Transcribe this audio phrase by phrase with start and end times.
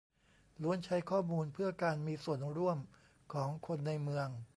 [0.61, 2.77] ล้วนใช้ข้อมูลเพื่อการมีส่วนร่วม
[3.33, 4.27] ของคนในเมือง